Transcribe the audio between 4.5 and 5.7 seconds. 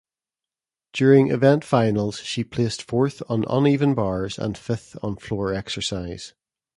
fifth on floor